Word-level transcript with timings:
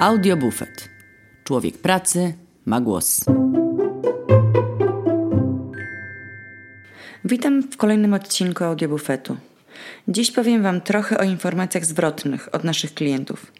Audiobufet. 0.00 0.88
Człowiek 1.44 1.78
pracy 1.78 2.34
ma 2.66 2.80
głos. 2.80 3.24
Witam 7.24 7.62
w 7.62 7.76
kolejnym 7.76 8.14
odcinku 8.14 8.64
Audiobufetu. 8.64 9.36
Dziś 10.08 10.30
powiem 10.30 10.62
Wam 10.62 10.80
trochę 10.80 11.18
o 11.18 11.22
informacjach 11.22 11.84
zwrotnych 11.84 12.54
od 12.54 12.64
naszych 12.64 12.94
klientów 12.94 13.52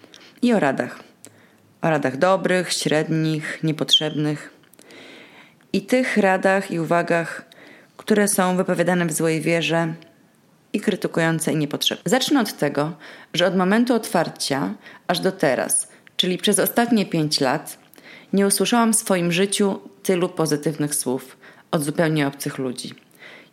i 0.43 0.53
o 0.53 0.61
radach. 0.61 1.01
O 1.83 1.91
radach 1.91 2.17
dobrych, 2.17 2.73
średnich, 2.73 3.59
niepotrzebnych 3.63 4.53
i 5.73 5.83
tych 5.83 6.17
radach 6.17 6.71
i 6.71 6.81
uwagach, 6.81 7.45
które 7.97 8.29
są 8.29 8.57
wypowiadane 8.57 9.07
w 9.07 9.13
złej 9.13 9.41
wierze 9.41 9.95
i 10.73 10.81
krytykujące 10.81 11.53
i 11.53 11.57
niepotrzebne. 11.57 12.03
Zacznę 12.07 12.41
od 12.41 12.53
tego, 12.53 12.93
że 13.35 13.47
od 13.47 13.57
momentu 13.57 13.95
otwarcia 13.95 14.75
aż 15.07 15.21
do 15.21 15.33
teraz, 15.33 15.90
czyli 16.21 16.39
przez 16.39 16.59
ostatnie 16.59 17.07
pięć 17.07 17.41
lat, 17.41 17.79
nie 18.33 18.47
usłyszałam 18.47 18.93
w 18.93 18.97
swoim 18.97 19.33
życiu 19.33 19.81
tylu 20.03 20.29
pozytywnych 20.29 20.95
słów 20.95 21.37
od 21.71 21.83
zupełnie 21.83 22.27
obcych 22.27 22.59
ludzi. 22.59 22.95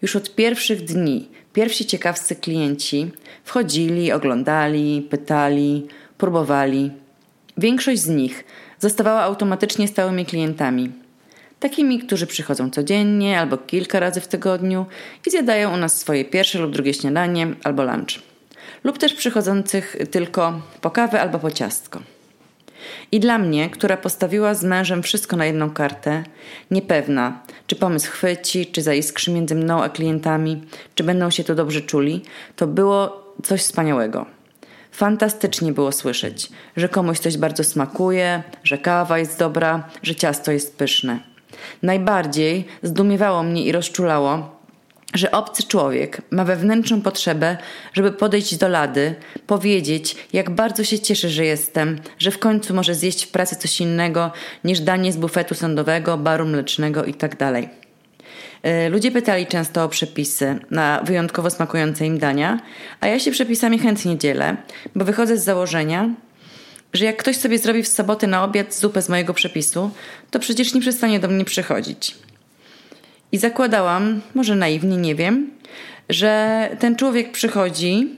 Już 0.02 0.16
od 0.16 0.36
pierwszych 0.36 0.84
dni 0.84 1.30
pierwsi 1.54 1.86
ciekawscy 1.86 2.36
klienci 2.36 3.12
wchodzili, 3.44 4.12
oglądali, 4.12 5.08
pytali, 5.10 5.88
próbowali. 6.18 6.92
Większość 7.58 8.02
z 8.02 8.08
nich 8.08 8.44
zostawała 8.80 9.22
automatycznie 9.22 9.88
stałymi 9.88 10.26
klientami. 10.26 10.92
Takimi, 11.60 12.00
którzy 12.00 12.28
przychodzą 12.28 12.70
codziennie 12.70 13.40
albo 13.40 13.58
kilka 13.58 14.00
razy 14.00 14.22
w 14.22 14.28
tygodniu 14.28 14.86
i 15.28 15.30
zjadają 15.30 15.74
u 15.74 15.78
nas 15.78 16.00
swoje 16.00 16.26
pierwsze 16.26 16.60
lub 16.60 16.72
drugie 16.72 16.94
śniadanie 16.94 17.48
albo 17.64 17.84
lunch. 17.84 18.20
Lub 18.84 18.98
też 18.98 19.14
przychodzących 19.14 19.96
tylko 20.12 20.62
po 20.82 20.92
kawę 20.92 21.22
albo 21.22 21.40
po 21.40 21.52
ciastko. 21.52 22.17
I 23.12 23.20
dla 23.20 23.38
mnie, 23.38 23.70
która 23.70 23.98
postawiła 23.98 24.54
z 24.54 24.64
mężem 24.64 25.04
wszystko 25.04 25.36
na 25.36 25.46
jedną 25.46 25.70
kartę, 25.70 26.24
niepewna, 26.72 27.42
czy 27.68 27.76
pomysł 27.76 28.12
chwyci, 28.12 28.66
czy 28.66 28.82
zaiskrzy 28.82 29.32
między 29.32 29.56
mną 29.56 29.84
a 29.84 29.90
klientami, 29.90 30.64
czy 30.96 31.04
będą 31.04 31.30
się 31.30 31.44
tu 31.44 31.56
dobrze 31.56 31.82
czuli, 31.82 32.22
to 32.56 32.68
było 32.68 33.34
coś 33.44 33.62
wspaniałego. 33.62 34.26
Fantastycznie 34.92 35.72
było 35.72 35.92
słyszeć, 35.92 36.50
że 36.76 36.90
komuś 36.90 37.20
coś 37.20 37.38
bardzo 37.38 37.64
smakuje, 37.64 38.44
że 38.64 38.78
kawa 38.78 39.20
jest 39.20 39.40
dobra, 39.40 39.90
że 40.04 40.16
ciasto 40.16 40.52
jest 40.52 40.78
pyszne. 40.78 41.20
Najbardziej 41.84 42.66
zdumiewało 42.84 43.44
mnie 43.44 43.66
i 43.66 43.72
rozczulało, 43.72 44.57
że 45.14 45.32
obcy 45.32 45.64
człowiek 45.64 46.22
ma 46.32 46.46
wewnętrzną 46.46 47.02
potrzebę, 47.02 47.58
żeby 47.94 48.12
podejść 48.12 48.58
do 48.58 48.68
lady, 48.68 49.16
powiedzieć, 49.48 50.16
jak 50.34 50.50
bardzo 50.50 50.84
się 50.84 51.00
cieszy, 51.00 51.30
że 51.30 51.46
jestem, 51.46 52.00
że 52.20 52.32
w 52.32 52.40
końcu 52.40 52.74
może 52.74 52.96
zjeść 52.96 53.26
w 53.26 53.32
pracy 53.32 53.56
coś 53.56 53.82
innego 53.82 54.32
niż 54.64 54.80
danie 54.80 55.14
z 55.14 55.18
bufetu 55.18 55.56
sądowego, 55.56 56.18
baru 56.18 56.46
mlecznego 56.46 57.06
itd. 57.06 57.36
Tak 57.38 57.64
e, 58.64 58.90
ludzie 58.90 59.12
pytali 59.12 59.48
często 59.48 59.84
o 59.84 59.90
przepisy 59.90 60.60
na 60.72 61.02
wyjątkowo 61.04 61.50
smakujące 61.50 62.06
im 62.06 62.20
dania, 62.20 62.60
a 63.00 63.08
ja 63.08 63.20
się 63.20 63.32
przepisami 63.32 63.80
chętnie 63.80 64.18
dzielę, 64.18 64.58
bo 64.96 65.06
wychodzę 65.06 65.38
z 65.38 65.44
założenia, 65.44 66.10
że 66.94 67.06
jak 67.06 67.18
ktoś 67.18 67.38
sobie 67.38 67.60
zrobi 67.60 67.84
w 67.84 67.88
sobotę 67.88 68.28
na 68.28 68.44
obiad 68.44 68.76
zupę 68.76 69.02
z 69.02 69.10
mojego 69.10 69.34
przepisu, 69.34 69.92
to 70.32 70.40
przecież 70.40 70.74
nie 70.74 70.82
przestanie 70.82 71.20
do 71.20 71.28
mnie 71.28 71.46
przychodzić. 71.46 72.16
I 73.32 73.38
zakładałam, 73.38 74.22
może 74.36 74.56
naiwnie, 74.56 74.98
nie 74.98 75.16
wiem, 75.16 75.52
że 76.10 76.70
ten 76.80 76.96
człowiek 76.96 77.32
przychodzi, 77.32 78.18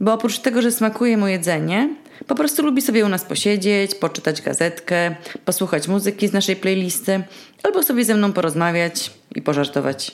bo 0.00 0.12
oprócz 0.12 0.38
tego, 0.38 0.62
że 0.62 0.72
smakuje 0.72 1.16
mu 1.16 1.26
jedzenie, 1.26 1.88
po 2.26 2.34
prostu 2.34 2.62
lubi 2.62 2.82
sobie 2.82 3.04
u 3.04 3.08
nas 3.08 3.24
posiedzieć, 3.24 3.94
poczytać 3.94 4.42
gazetkę, 4.42 5.14
posłuchać 5.44 5.88
muzyki 5.88 6.28
z 6.28 6.32
naszej 6.32 6.56
playlisty, 6.56 7.22
albo 7.62 7.82
sobie 7.82 8.04
ze 8.04 8.14
mną 8.14 8.32
porozmawiać 8.32 9.10
i 9.34 9.42
pożartować. 9.42 10.12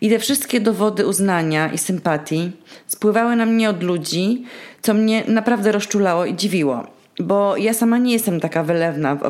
I 0.00 0.10
te 0.10 0.18
wszystkie 0.18 0.60
dowody 0.60 1.06
uznania 1.06 1.72
i 1.72 1.78
sympatii 1.78 2.52
spływały 2.86 3.36
na 3.36 3.46
mnie 3.46 3.70
od 3.70 3.82
ludzi, 3.82 4.44
co 4.82 4.94
mnie 4.94 5.24
naprawdę 5.28 5.72
rozczulało 5.72 6.26
i 6.26 6.36
dziwiło 6.36 6.95
bo 7.18 7.56
ja 7.56 7.74
sama 7.74 7.98
nie 7.98 8.12
jestem 8.12 8.40
taka 8.40 8.62
wylewna 8.62 9.14
w, 9.14 9.20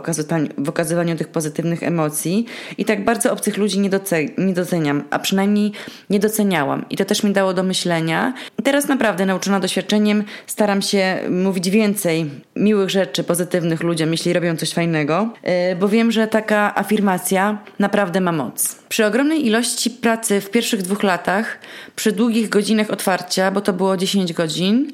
w 0.59 0.69
okazywaniu 0.69 1.17
tych 1.17 1.29
pozytywnych 1.29 1.83
emocji 1.83 2.47
i 2.79 2.85
tak 2.85 3.05
bardzo 3.05 3.33
obcych 3.33 3.57
ludzi 3.57 3.79
nie, 3.81 3.91
nie 4.39 4.55
doceniam, 4.55 5.03
a 5.11 5.19
przynajmniej 5.19 5.73
nie 6.11 6.19
doceniałam. 6.19 6.85
I 6.91 6.97
to 6.97 7.05
też 7.05 7.23
mi 7.23 7.33
dało 7.33 7.55
do 7.55 7.63
myślenia. 7.63 8.35
I 8.59 8.63
teraz 8.63 8.89
naprawdę 8.89 9.27
nauczona 9.27 9.61
doświadczeniem 9.61 10.25
staram 10.47 10.83
się 10.83 11.19
mówić 11.31 11.71
więcej 11.71 12.31
miłych 12.57 12.91
rzeczy, 12.91 13.25
pozytywnych 13.25 13.83
ludziom, 13.83 14.11
jeśli 14.11 14.33
robią 14.33 14.57
coś 14.57 14.73
fajnego, 14.73 15.29
yy, 15.43 15.77
bo 15.77 15.89
wiem, 15.89 16.13
że 16.13 16.27
taka 16.27 16.75
afirmacja 16.75 17.59
naprawdę 17.79 18.21
ma 18.21 18.33
moc. 18.33 18.79
Przy 18.89 19.07
ogromnej 19.07 19.47
ilości 19.47 19.91
pracy 19.91 20.41
w 20.41 20.51
pierwszych 20.51 20.83
dwóch 20.83 21.03
latach, 21.03 21.59
przy 21.97 22.13
długich 22.13 22.49
godzinach 22.49 22.91
otwarcia, 22.91 23.51
bo 23.51 23.61
to 23.61 23.73
było 23.73 23.97
10 23.97 24.33
godzin, 24.33 24.93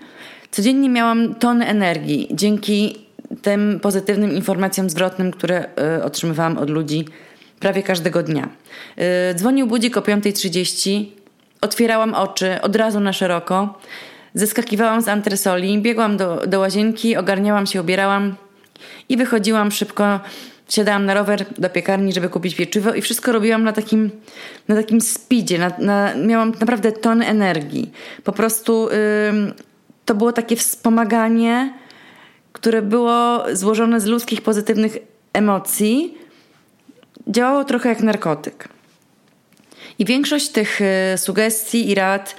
Codziennie 0.53 0.89
miałam 0.89 1.35
tony 1.35 1.67
energii 1.67 2.29
dzięki 2.31 2.99
tym 3.43 3.81
pozytywnym 3.81 4.33
informacjom 4.33 4.91
zwrotnym, 4.91 5.31
które 5.31 5.65
y, 5.99 6.05
otrzymywałam 6.05 6.59
od 6.59 6.71
ludzi 6.71 7.05
prawie 7.61 7.83
każdego 7.83 8.23
dnia. 8.23 8.49
Y, 9.31 9.35
dzwonił 9.35 9.67
budzik 9.67 9.97
o 9.97 10.01
5.30, 10.01 11.05
otwierałam 11.61 12.15
oczy 12.15 12.61
od 12.63 12.77
razu 12.77 13.01
na 13.01 13.13
szeroko, 13.13 13.79
zeskakiwałam 14.35 15.03
z 15.03 15.09
antresoli, 15.09 15.79
biegłam 15.79 16.17
do, 16.17 16.47
do 16.47 16.61
łazienki, 16.61 17.17
ogarniałam 17.17 17.67
się, 17.67 17.81
ubierałam 17.81 18.35
i 19.09 19.17
wychodziłam 19.17 19.71
szybko 19.71 20.21
wsiadałam 20.67 21.07
na 21.07 21.15
rower 21.15 21.45
do 21.59 21.71
piekarni, 21.71 22.13
żeby 22.13 22.29
kupić 22.29 22.55
pieczywo 22.55 22.95
i 22.95 23.03
wszystko 23.03 23.33
robiłam 23.33 23.65
na 23.65 23.73
takim, 23.73 24.11
na 24.69 24.75
takim 24.77 25.01
speedzie. 25.01 25.59
Na, 25.59 25.73
na, 25.79 26.15
miałam 26.15 26.53
naprawdę 26.61 26.93
ton 26.93 27.23
energii. 27.23 27.93
Po 28.25 28.33
prostu 28.33 28.89
to 30.05 30.15
było 30.15 30.33
takie 30.33 30.57
wspomaganie, 30.57 31.75
które 32.53 32.83
było 32.83 33.45
złożone 33.53 34.01
z 34.01 34.07
ludzkich 34.07 34.43
pozytywnych 34.43 34.99
emocji. 35.33 36.19
Działało 37.27 37.65
trochę 37.65 37.89
jak 37.89 38.01
narkotyk. 38.01 38.69
I 39.99 40.05
większość 40.05 40.49
tych 40.49 40.81
y, 40.81 41.19
sugestii 41.19 41.91
i 41.91 41.95
rad 41.95 42.37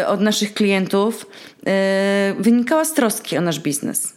y, 0.00 0.06
od 0.06 0.20
naszych 0.20 0.54
klientów 0.54 1.26
y, 1.58 2.42
wynikała 2.42 2.84
z 2.84 2.94
troski 2.94 3.38
o 3.38 3.40
nasz 3.40 3.60
biznes. 3.60 4.14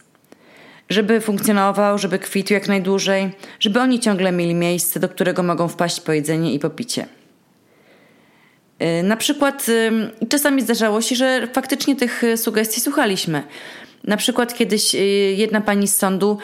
Żeby 0.88 1.20
funkcjonował, 1.20 1.98
żeby 1.98 2.18
kwitł 2.18 2.52
jak 2.52 2.68
najdłużej, 2.68 3.30
żeby 3.60 3.80
oni 3.80 4.00
ciągle 4.00 4.32
mieli 4.32 4.54
miejsce, 4.54 5.00
do 5.00 5.08
którego 5.08 5.42
mogą 5.42 5.68
wpaść 5.68 6.00
po 6.00 6.12
jedzenie 6.12 6.52
i 6.52 6.58
po 6.58 6.70
picie. 6.70 7.06
Y, 8.82 9.02
na 9.02 9.16
przykład 9.16 9.68
y, 9.68 10.26
czasami 10.28 10.62
zdarzało 10.62 11.00
się, 11.00 11.16
że 11.16 11.48
faktycznie 11.52 11.96
tych 11.96 12.24
y, 12.24 12.36
sugestii 12.36 12.80
słuchaliśmy. 12.80 13.42
Na 14.04 14.16
przykład 14.16 14.54
kiedyś 14.54 14.94
jedna 15.36 15.60
pani 15.60 15.88
z 15.88 15.96
sądu 15.96 16.38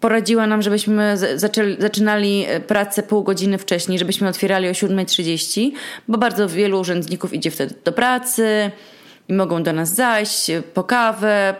poradziła 0.00 0.46
nam, 0.46 0.62
żebyśmy 0.62 1.16
zaczęli, 1.36 1.76
zaczynali 1.78 2.46
pracę 2.66 3.02
pół 3.02 3.22
godziny 3.22 3.58
wcześniej, 3.58 3.98
żebyśmy 3.98 4.28
otwierali 4.28 4.68
o 4.68 4.72
7.30, 4.72 5.70
bo 6.08 6.18
bardzo 6.18 6.48
wielu 6.48 6.80
urzędników 6.80 7.34
idzie 7.34 7.50
wtedy 7.50 7.74
do 7.84 7.92
pracy 7.92 8.70
i 9.28 9.32
mogą 9.32 9.62
do 9.62 9.72
nas 9.72 9.94
zajść 9.94 10.50
po 10.74 10.84
kawę, 10.84 11.54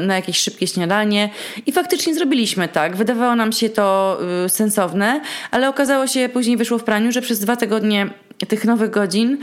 na 0.00 0.16
jakieś 0.16 0.38
szybkie 0.38 0.66
śniadanie. 0.66 1.30
I 1.66 1.72
faktycznie 1.72 2.14
zrobiliśmy 2.14 2.68
tak. 2.68 2.96
Wydawało 2.96 3.36
nam 3.36 3.52
się 3.52 3.68
to 3.68 4.18
sensowne, 4.48 5.20
ale 5.50 5.68
okazało 5.68 6.06
się, 6.06 6.28
później 6.28 6.56
wyszło 6.56 6.78
w 6.78 6.84
praniu, 6.84 7.12
że 7.12 7.22
przez 7.22 7.40
dwa 7.40 7.56
tygodnie 7.56 8.10
tych 8.48 8.64
nowych 8.64 8.90
godzin 8.90 9.38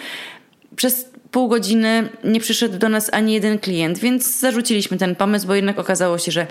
przez 0.76 1.06
pół 1.32 1.48
godziny 1.48 2.10
nie 2.24 2.40
przyszedł 2.40 2.78
do 2.78 2.90
nas 2.90 3.10
ani 3.14 3.34
jeden 3.34 3.60
klient, 3.60 3.98
więc 3.98 4.40
zarzuciliśmy 4.40 4.98
ten 4.98 5.16
pomysł, 5.16 5.48
bo 5.48 5.56
jednak 5.56 5.80
okazało 5.80 6.18
się, 6.18 6.32
że, 6.32 6.48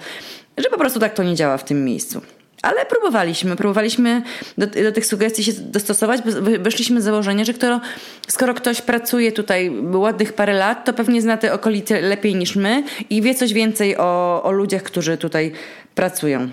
że 0.59 0.71
po 0.71 0.79
prostu 0.79 1.01
tak 1.01 1.15
to 1.15 1.23
nie 1.23 1.35
działa 1.35 1.59
w 1.59 1.65
tym 1.65 1.85
miejscu. 1.85 2.21
Ale 2.63 2.87
próbowaliśmy, 2.87 3.57
próbowaliśmy 3.57 4.23
do, 4.59 4.67
do 4.67 4.93
tych 4.93 5.07
sugestii 5.07 5.45
się 5.45 5.53
dostosować, 5.53 6.21
wyszliśmy 6.61 7.01
z 7.01 7.05
założenia, 7.05 7.45
że 7.45 7.55
kto, 7.55 7.81
skoro 8.29 8.55
ktoś 8.55 8.83
pracuje 8.83 9.33
tutaj 9.33 9.73
ładnych 9.95 10.33
parę 10.33 10.53
lat, 10.53 10.85
to 10.85 10.93
pewnie 10.93 11.23
zna 11.23 11.37
te 11.37 11.53
okolice 11.53 12.01
lepiej 12.01 12.35
niż 12.35 12.57
my 12.57 12.85
i 13.11 13.23
wie 13.23 13.35
coś 13.35 13.53
więcej 13.53 13.97
o, 13.97 14.43
o 14.43 14.53
ludziach, 14.53 14.83
którzy 14.83 15.19
tutaj 15.19 15.53
pracują. 15.95 16.51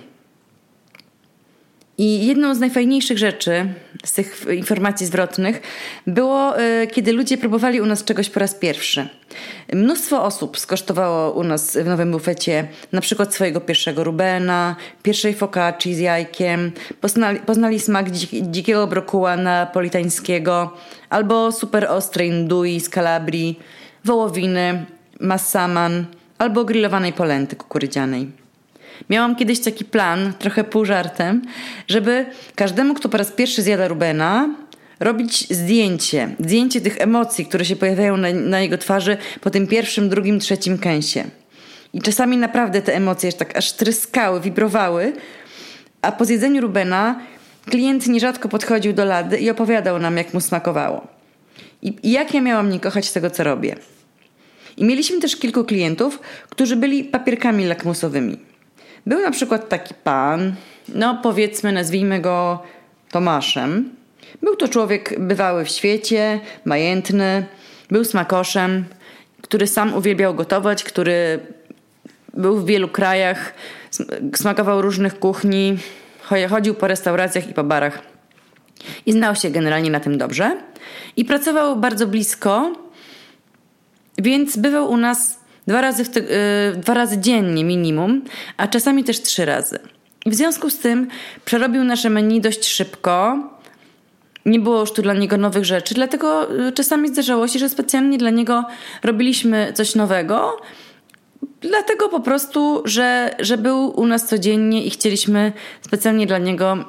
I 2.00 2.26
jedną 2.26 2.56
z 2.56 2.60
najfajniejszych 2.60 3.18
rzeczy 3.18 3.66
z 4.06 4.14
tych 4.14 4.46
informacji 4.58 5.06
zwrotnych 5.06 5.62
było, 6.08 6.60
e, 6.60 6.88
kiedy 6.88 7.14
ludzie 7.14 7.38
próbowali 7.38 7.82
u 7.82 7.86
nas 7.86 8.04
czegoś 8.04 8.30
po 8.30 8.40
raz 8.40 8.56
pierwszy. 8.56 9.10
Mnóstwo 9.74 10.24
osób 10.24 10.60
skosztowało 10.60 11.32
u 11.32 11.44
nas 11.44 11.78
w 11.78 11.86
nowym 11.86 12.12
bufecie 12.12 12.68
na 12.92 13.02
przykład 13.02 13.34
swojego 13.34 13.62
pierwszego 13.62 14.04
Rubena, 14.04 14.76
pierwszej 15.04 15.34
focacci 15.34 15.96
z 15.96 16.00
jajkiem, 16.00 16.72
poznali, 17.02 17.40
poznali 17.40 17.80
smak 17.80 18.12
dzikiego 18.42 18.88
brokuła 18.88 19.38
napolitańskiego 19.38 20.74
albo 21.10 21.52
super 21.52 21.86
ostrej 21.86 22.32
ndui 22.32 22.80
z 22.80 22.90
Kalabrii, 22.90 23.60
wołowiny, 24.06 24.86
massaman 25.20 26.06
albo 26.38 26.66
grillowanej 26.66 27.14
polenty 27.14 27.56
kukurydzianej. 27.56 28.39
Miałam 29.10 29.36
kiedyś 29.36 29.60
taki 29.60 29.86
plan, 29.86 30.34
trochę 30.40 30.64
pół 30.64 30.86
żartem, 30.86 31.42
żeby 31.88 32.26
każdemu, 32.56 32.94
kto 32.94 33.10
po 33.10 33.18
raz 33.18 33.32
pierwszy 33.32 33.62
zjada 33.62 33.88
Rubena, 33.88 34.50
robić 35.00 35.54
zdjęcie, 35.54 36.36
zdjęcie 36.40 36.82
tych 36.82 37.02
emocji, 37.02 37.46
które 37.46 37.66
się 37.66 37.76
pojawiają 37.76 38.18
na, 38.18 38.34
na 38.34 38.60
jego 38.60 38.78
twarzy 38.78 39.18
po 39.42 39.50
tym 39.50 39.68
pierwszym, 39.68 40.10
drugim, 40.10 40.40
trzecim 40.40 40.78
kęsie. 40.78 41.24
I 41.94 42.02
czasami 42.02 42.38
naprawdę 42.38 42.82
te 42.82 42.96
emocje 42.96 43.34
tak 43.34 43.58
aż 43.58 43.72
tryskały, 43.72 44.42
wibrowały, 44.42 45.14
a 46.02 46.12
po 46.12 46.26
zjedzeniu 46.26 46.62
Rubena 46.62 47.20
klient 47.66 48.08
nierzadko 48.08 48.50
podchodził 48.50 48.94
do 48.94 49.06
lady 49.06 49.38
i 49.38 49.50
opowiadał 49.50 50.00
nam, 50.00 50.18
jak 50.18 50.34
mu 50.34 50.42
smakowało. 50.42 51.08
I, 51.82 51.96
i 52.04 52.12
jak 52.12 52.34
ja 52.34 52.42
miałam 52.42 52.70
nie 52.70 52.80
kochać 52.80 53.12
tego, 53.12 53.30
co 53.30 53.44
robię. 53.44 53.76
I 54.78 54.86
mieliśmy 54.86 55.20
też 55.20 55.36
kilku 55.36 55.64
klientów, 55.64 56.20
którzy 56.50 56.76
byli 56.76 57.04
papierkami 57.04 57.66
lakmusowymi. 57.66 58.38
Był 59.06 59.22
na 59.22 59.32
przykład 59.32 59.70
taki 59.70 59.94
pan, 59.94 60.56
no 60.96 61.20
powiedzmy, 61.24 61.72
nazwijmy 61.72 62.22
go 62.22 62.64
Tomaszem. 63.12 63.90
Był 64.42 64.56
to 64.56 64.68
człowiek 64.68 65.20
bywały 65.20 65.66
w 65.66 65.70
świecie, 65.70 66.40
majętny, 66.66 67.46
był 67.92 68.06
smakoszem, 68.06 68.86
który 69.42 69.68
sam 69.68 69.94
uwielbiał 69.94 70.36
gotować, 70.36 70.84
który 70.84 71.40
był 72.34 72.58
w 72.58 72.66
wielu 72.66 72.88
krajach, 72.88 73.54
smakował 74.36 74.82
różnych 74.82 75.20
kuchni, 75.20 75.78
chodził 76.50 76.76
po 76.76 76.88
restauracjach 76.88 77.50
i 77.50 77.54
po 77.54 77.64
barach. 77.64 78.02
I 79.06 79.12
znał 79.12 79.36
się 79.36 79.50
generalnie 79.50 79.92
na 79.92 80.00
tym 80.00 80.18
dobrze. 80.18 80.58
I 81.18 81.26
pracował 81.26 81.76
bardzo 81.76 82.08
blisko, 82.08 82.74
więc 84.18 84.58
bywał 84.58 84.92
u 84.92 84.98
nas 84.98 85.39
dwa 85.70 85.82
razy, 85.82 86.06
ty- 86.06 86.20
yy, 86.74 86.82
dwa 86.82 86.94
razy 86.94 87.18
dziennie 87.18 87.64
minimum, 87.64 88.22
a 88.58 88.68
czasami 88.68 89.04
też 89.04 89.22
trzy 89.22 89.46
razy. 89.46 89.80
W 90.26 90.36
związku 90.36 90.70
z 90.70 90.78
tym 90.78 91.08
przerobił 91.46 91.84
nasze 91.84 92.10
menu 92.10 92.42
dość 92.42 92.66
szybko. 92.68 93.38
Nie 94.46 94.60
było 94.60 94.80
już 94.80 94.92
tu 94.92 95.02
dla 95.02 95.14
niego 95.14 95.38
nowych 95.38 95.66
rzeczy, 95.66 95.94
dlatego 95.96 96.56
y, 96.68 96.72
czasami 96.72 97.08
zdarzało 97.08 97.48
się, 97.48 97.60
że 97.60 97.70
specjalnie 97.70 98.18
dla 98.18 98.30
niego 98.30 98.66
robiliśmy 99.04 99.72
coś 99.76 99.96
nowego, 99.96 100.62
Dlatego 101.62 102.10
po 102.10 102.20
prostu, 102.20 102.82
że, 102.86 103.36
że 103.40 103.58
był 103.58 104.00
u 104.00 104.08
nas 104.08 104.28
codziennie 104.28 104.84
i 104.84 104.90
chcieliśmy 104.90 105.54
specjalnie 105.82 106.28
dla 106.28 106.38
niego 106.38 106.72
mm, 106.72 106.86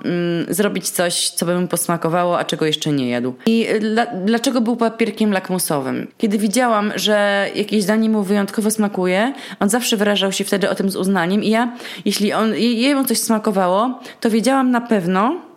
zrobić 0.48 0.90
coś, 0.90 1.30
co 1.30 1.46
by 1.46 1.60
mu 1.60 1.68
posmakowało, 1.68 2.38
a 2.38 2.44
czego 2.44 2.66
jeszcze 2.66 2.92
nie 2.92 3.08
jadł. 3.08 3.34
I 3.46 3.66
dla, 3.80 4.06
dlaczego 4.06 4.60
był 4.60 4.76
papierkiem 4.76 5.32
lakmusowym? 5.32 6.06
Kiedy 6.18 6.38
widziałam, 6.38 6.92
że 6.96 7.48
jakieś 7.54 7.84
danie 7.84 8.08
mu 8.08 8.22
wyjątkowo 8.22 8.70
smakuje, 8.70 9.32
on 9.60 9.68
zawsze 9.68 9.96
wyrażał 9.96 10.32
się 10.32 10.44
wtedy 10.44 10.70
o 10.70 10.74
tym 10.74 10.90
z 10.90 10.96
uznaniem 10.96 11.42
i 11.42 11.50
ja, 11.50 11.76
jeśli 12.04 12.32
on, 12.32 12.54
jemu 12.56 13.04
coś 13.04 13.18
smakowało, 13.18 14.00
to 14.20 14.30
wiedziałam 14.30 14.70
na 14.70 14.80
pewno, 14.80 15.49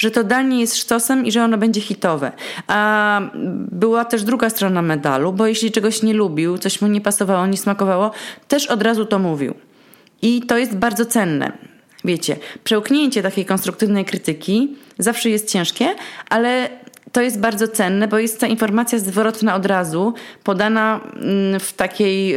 że 0.00 0.10
to 0.10 0.24
danie 0.24 0.60
jest 0.60 0.76
sztosem 0.76 1.26
i 1.26 1.32
że 1.32 1.44
ono 1.44 1.58
będzie 1.58 1.80
hitowe. 1.80 2.32
A 2.66 3.20
była 3.72 4.04
też 4.04 4.22
druga 4.22 4.50
strona 4.50 4.82
medalu, 4.82 5.32
bo 5.32 5.46
jeśli 5.46 5.72
czegoś 5.72 6.02
nie 6.02 6.14
lubił, 6.14 6.58
coś 6.58 6.80
mu 6.80 6.88
nie 6.88 7.00
pasowało, 7.00 7.46
nie 7.46 7.56
smakowało, 7.56 8.10
też 8.48 8.66
od 8.66 8.82
razu 8.82 9.04
to 9.04 9.18
mówił. 9.18 9.54
I 10.22 10.42
to 10.42 10.58
jest 10.58 10.76
bardzo 10.76 11.06
cenne. 11.06 11.52
Wiecie, 12.04 12.36
przełknięcie 12.64 13.22
takiej 13.22 13.44
konstruktywnej 13.44 14.04
krytyki 14.04 14.76
zawsze 14.98 15.30
jest 15.30 15.50
ciężkie, 15.50 15.94
ale 16.28 16.68
to 17.12 17.20
jest 17.20 17.40
bardzo 17.40 17.68
cenne, 17.68 18.08
bo 18.08 18.18
jest 18.18 18.40
ta 18.40 18.46
informacja 18.46 18.98
zwrotna 18.98 19.54
od 19.54 19.66
razu, 19.66 20.14
podana 20.44 21.00
mm, 21.14 21.60
w 21.60 21.72
takiej 21.72 22.34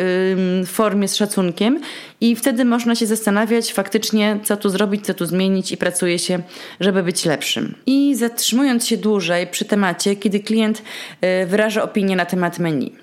formie 0.65 1.07
z 1.07 1.15
szacunkiem 1.15 1.79
i 2.21 2.35
wtedy 2.35 2.65
można 2.65 2.95
się 2.95 3.05
zastanawiać 3.05 3.73
faktycznie, 3.73 4.39
co 4.43 4.57
tu 4.57 4.69
zrobić, 4.69 5.05
co 5.05 5.13
tu 5.13 5.25
zmienić 5.25 5.71
i 5.71 5.77
pracuje 5.77 6.19
się, 6.19 6.39
żeby 6.79 7.03
być 7.03 7.25
lepszym. 7.25 7.75
I 7.85 8.15
zatrzymując 8.15 8.87
się 8.87 8.97
dłużej 8.97 9.47
przy 9.47 9.65
temacie, 9.65 10.15
kiedy 10.15 10.39
klient 10.39 10.81
y, 10.81 11.45
wyraża 11.45 11.83
opinię 11.83 12.15
na 12.15 12.25
temat 12.25 12.59
menu. 12.59 12.93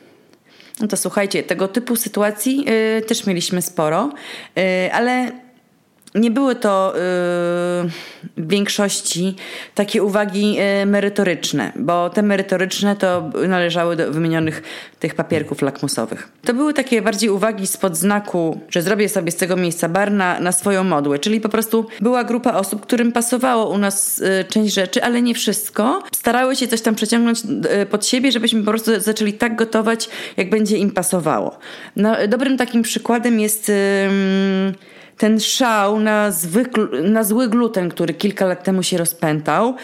No 0.80 0.88
to 0.88 0.96
słuchajcie, 0.96 1.42
tego 1.42 1.68
typu 1.68 1.96
sytuacji 1.96 2.64
y, 2.98 3.02
też 3.02 3.26
mieliśmy 3.26 3.62
sporo, 3.62 4.12
y, 4.58 4.92
ale 4.92 5.32
nie 6.14 6.30
były 6.30 6.54
to 6.54 6.92
yy, 6.94 7.00
w 8.36 8.48
większości 8.48 9.36
takie 9.74 10.02
uwagi 10.02 10.54
yy, 10.54 10.86
merytoryczne, 10.86 11.72
bo 11.76 12.10
te 12.10 12.22
merytoryczne 12.22 12.96
to 12.96 13.30
należały 13.48 13.96
do 13.96 14.12
wymienionych 14.12 14.62
tych 15.00 15.14
papierków 15.14 15.62
lakmusowych. 15.62 16.28
To 16.44 16.54
były 16.54 16.74
takie 16.74 17.02
bardziej 17.02 17.30
uwagi 17.30 17.66
spod 17.66 17.96
znaku, 17.96 18.60
że 18.68 18.82
zrobię 18.82 19.08
sobie 19.08 19.30
z 19.32 19.36
tego 19.36 19.56
miejsca 19.56 19.88
bar 19.88 20.12
na, 20.12 20.40
na 20.40 20.52
swoją 20.52 20.84
modłę, 20.84 21.18
czyli 21.18 21.40
po 21.40 21.48
prostu 21.48 21.86
była 22.00 22.24
grupa 22.24 22.52
osób, 22.52 22.82
którym 22.82 23.12
pasowało 23.12 23.70
u 23.70 23.78
nas 23.78 24.18
yy, 24.18 24.44
część 24.44 24.74
rzeczy, 24.74 25.02
ale 25.02 25.22
nie 25.22 25.34
wszystko. 25.34 26.02
Starały 26.14 26.56
się 26.56 26.68
coś 26.68 26.80
tam 26.80 26.94
przeciągnąć 26.94 27.40
pod 27.90 28.06
siebie, 28.06 28.32
żebyśmy 28.32 28.60
po 28.60 28.70
prostu 28.70 29.00
zaczęli 29.00 29.32
tak 29.32 29.56
gotować, 29.56 30.08
jak 30.36 30.50
będzie 30.50 30.76
im 30.76 30.90
pasowało. 30.90 31.58
No, 31.96 32.16
dobrym 32.28 32.56
takim 32.56 32.82
przykładem 32.82 33.40
jest 33.40 33.72
ten 35.20 35.40
szał 35.40 36.00
na, 36.00 36.31
zwykl, 36.31 36.88
na 37.11 37.25
zły 37.25 37.49
gluten, 37.49 37.88
który 37.88 38.14
kilka 38.14 38.46
lat 38.46 38.64
temu 38.64 38.82
się 38.82 38.99
rozpętał, 38.99 39.69
y, 39.69 39.75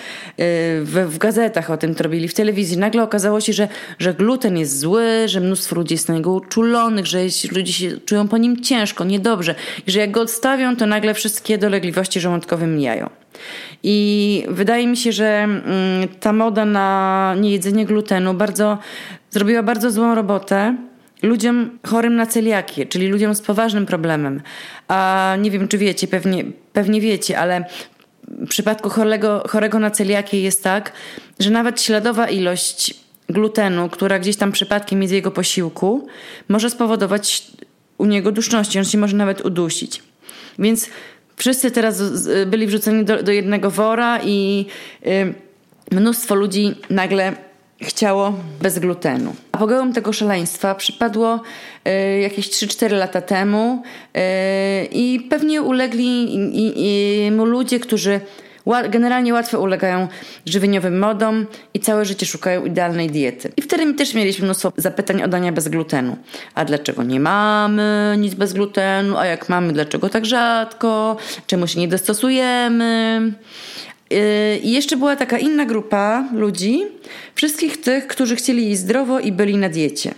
w, 0.83 1.07
w 1.09 1.19
gazetach 1.19 1.71
o 1.71 1.77
tym 1.77 1.95
to 1.95 2.03
robili, 2.03 2.29
w 2.29 2.35
telewizji, 2.35 2.79
nagle 2.79 3.03
okazało 3.03 3.41
się, 3.41 3.53
że, 3.53 3.69
że 3.99 4.15
gluten 4.15 4.59
jest 4.59 4.79
zły, 4.79 5.05
że 5.27 5.41
mnóstwo 5.41 5.77
ludzi 5.77 5.95
jest 5.95 6.09
na 6.09 6.15
niego 6.15 6.33
uczulonych, 6.33 7.07
że 7.07 7.25
jest, 7.25 7.53
ludzie 7.53 7.73
się 7.73 8.01
czują 8.01 8.29
po 8.29 8.39
nim 8.39 8.63
ciężko, 8.63 9.05
niedobrze. 9.05 9.55
I 9.87 9.91
że 9.91 10.01
jak 10.01 10.11
go 10.11 10.21
odstawią, 10.21 10.77
to 10.77 10.87
nagle 10.87 11.15
wszystkie 11.15 11.59
dolegliwości 11.59 12.21
żołądkowe 12.21 12.67
mijają. 12.67 13.11
I 13.83 14.45
wydaje 14.49 14.87
mi 14.87 14.97
się, 14.97 15.13
że 15.13 15.27
mm, 15.27 15.65
ta 16.21 16.33
moda 16.33 16.65
na 16.65 17.35
niejedzenie 17.41 17.87
glutenu 17.87 18.35
bardzo 18.35 18.79
zrobiła 19.31 19.63
bardzo 19.63 19.91
złą 19.91 20.15
robotę 20.15 20.77
ludziom 21.23 21.79
chorym 21.87 22.17
na 22.17 22.27
celiakię, 22.27 22.87
czyli 22.87 23.09
ludziom 23.09 23.35
z 23.35 23.41
poważnym 23.41 23.87
problemem. 23.87 24.43
A 24.89 25.37
nie 25.41 25.51
wiem, 25.51 25.69
czy 25.69 25.79
wiecie, 25.79 26.09
pewnie, 26.09 26.45
pewnie 26.73 27.01
wiecie, 27.01 27.39
ale 27.39 27.65
w 28.29 28.49
przypadku 28.49 28.89
chorego, 28.89 29.45
chorego 29.49 29.79
na 29.79 29.91
celiakię 29.91 30.41
jest 30.41 30.65
tak, 30.65 30.93
że 31.39 31.51
nawet 31.51 31.83
śladowa 31.83 32.29
ilość 32.29 32.95
glutenu, 33.29 33.89
która 33.89 34.19
gdzieś 34.19 34.37
tam 34.37 34.53
przypadkiem 34.53 35.03
jest 35.03 35.15
jego 35.15 35.31
posiłku, 35.31 36.07
może 36.49 36.71
spowodować 36.71 37.47
u 37.99 38.07
niego 38.07 38.33
duszności. 38.33 38.79
On 38.79 38.85
się 38.85 38.99
może 38.99 39.17
nawet 39.17 39.45
udusić. 39.45 40.03
Więc 40.59 40.91
wszyscy 41.37 41.71
teraz 41.71 42.29
byli 42.47 42.67
wrzuceni 42.67 43.05
do, 43.05 43.23
do 43.23 43.33
jednego 43.33 43.71
wora 43.71 44.21
i 44.25 44.67
y, 45.07 45.35
mnóstwo 45.91 46.35
ludzi 46.35 46.75
nagle 46.91 47.46
chciało 47.83 48.33
bez 48.63 48.79
glutenu. 48.79 49.35
Apogeum 49.53 49.93
tego 49.93 50.13
szaleństwa 50.13 50.75
przypadło 50.75 51.41
y, 51.89 52.21
jakieś 52.21 52.49
3-4 52.49 52.93
lata 52.93 53.21
temu 53.21 53.83
y, 54.17 54.21
i 54.93 55.21
pewnie 55.31 55.63
ulegli 55.63 56.39
mu 57.31 57.45
ludzie, 57.45 57.81
którzy 57.81 58.21
generalnie 58.91 59.35
łatwo 59.35 59.61
ulegają 59.61 60.09
żywieniowym 60.47 60.99
modom 60.99 61.47
i 61.75 61.81
całe 61.81 62.05
życie 62.05 62.27
szukają 62.27 62.65
idealnej 62.65 63.11
diety. 63.11 63.53
I 63.57 63.63
wtedy 63.63 63.95
też 63.95 64.15
mieliśmy 64.15 64.45
mnóstwo 64.45 64.73
zapytań 64.77 65.23
o 65.23 65.29
dania 65.29 65.53
bez 65.53 65.69
glutenu. 65.69 66.17
A 66.55 66.65
dlaczego 66.65 67.03
nie 67.03 67.21
mamy 67.21 68.17
nic 68.19 68.35
bez 68.35 68.53
glutenu? 68.53 69.17
A 69.17 69.27
jak 69.27 69.49
mamy, 69.49 69.73
dlaczego 69.73 70.09
tak 70.09 70.27
rzadko? 70.27 71.17
Czemu 71.47 71.67
się 71.67 71.81
nie 71.81 71.89
dostosujemy? 71.89 73.21
Yy, 74.11 74.59
I 74.63 74.73
jeszcze 74.73 74.97
była 74.97 75.17
taka 75.17 75.39
inna 75.39 75.65
grupa 75.65 76.29
ludzi, 76.33 76.83
wszystkich 77.35 77.81
tych, 77.81 78.07
którzy 78.07 78.37
chcieli 78.37 78.69
jeść 78.69 78.81
zdrowo 78.81 79.21
i 79.21 79.33
byli 79.33 79.57
na 79.57 79.69
diecie. 79.69 80.15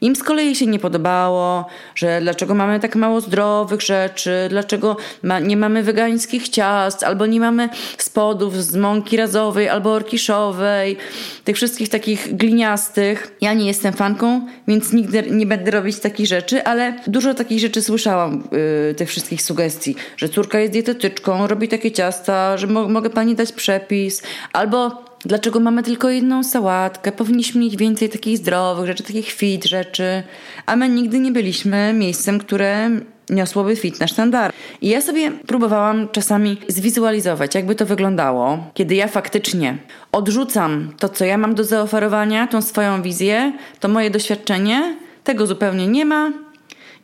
Im 0.00 0.16
z 0.16 0.22
kolei 0.22 0.56
się 0.56 0.66
nie 0.66 0.78
podobało, 0.78 1.66
że 1.94 2.20
dlaczego 2.20 2.54
mamy 2.54 2.80
tak 2.80 2.96
mało 2.96 3.20
zdrowych 3.20 3.82
rzeczy, 3.82 4.46
dlaczego 4.50 4.96
ma, 5.22 5.38
nie 5.38 5.56
mamy 5.56 5.82
wegańskich 5.82 6.48
ciast, 6.48 7.02
albo 7.02 7.26
nie 7.26 7.40
mamy 7.40 7.68
spodów 7.98 8.64
z 8.64 8.76
mąki 8.76 9.16
razowej 9.16 9.68
albo 9.68 9.92
orkiszowej, 9.92 10.96
tych 11.44 11.56
wszystkich 11.56 11.88
takich 11.88 12.36
gliniastych. 12.36 13.36
Ja 13.40 13.54
nie 13.54 13.66
jestem 13.66 13.92
fanką, 13.92 14.46
więc 14.68 14.92
nigdy 14.92 15.22
nie 15.30 15.46
będę 15.46 15.70
robić 15.70 15.98
takich 15.98 16.26
rzeczy, 16.26 16.64
ale 16.64 16.94
dużo 17.06 17.34
takich 17.34 17.60
rzeczy 17.60 17.82
słyszałam, 17.82 18.48
yy, 18.88 18.94
tych 18.94 19.08
wszystkich 19.08 19.42
sugestii, 19.42 19.96
że 20.16 20.28
córka 20.28 20.60
jest 20.60 20.72
dietetyczką, 20.72 21.46
robi 21.46 21.68
takie 21.68 21.92
ciasta, 21.92 22.56
że 22.56 22.66
mo 22.66 22.88
mogę 22.88 23.10
pani 23.10 23.34
dać 23.34 23.52
przepis, 23.52 24.22
albo 24.52 25.07
Dlaczego 25.24 25.60
mamy 25.60 25.82
tylko 25.82 26.10
jedną 26.10 26.44
sałatkę? 26.44 27.12
Powinniśmy 27.12 27.60
mieć 27.60 27.76
więcej 27.76 28.08
takich 28.08 28.38
zdrowych 28.38 28.86
rzeczy, 28.86 29.02
takich 29.02 29.30
fit 29.30 29.64
rzeczy. 29.64 30.22
A 30.66 30.76
my 30.76 30.88
nigdy 30.88 31.18
nie 31.18 31.32
byliśmy 31.32 31.92
miejscem, 31.92 32.38
które 32.38 32.90
niosłoby 33.30 33.76
fit 33.76 34.00
na 34.00 34.06
sztandar. 34.06 34.52
I 34.80 34.88
ja 34.88 35.00
sobie 35.00 35.30
próbowałam 35.30 36.08
czasami 36.08 36.56
zwizualizować, 36.68 37.54
jakby 37.54 37.74
to 37.74 37.86
wyglądało, 37.86 38.58
kiedy 38.74 38.94
ja 38.94 39.08
faktycznie 39.08 39.78
odrzucam 40.12 40.92
to, 40.98 41.08
co 41.08 41.24
ja 41.24 41.38
mam 41.38 41.54
do 41.54 41.64
zaoferowania, 41.64 42.46
tą 42.46 42.62
swoją 42.62 43.02
wizję, 43.02 43.52
to 43.80 43.88
moje 43.88 44.10
doświadczenie, 44.10 44.96
tego 45.24 45.46
zupełnie 45.46 45.86
nie 45.88 46.04
ma 46.04 46.32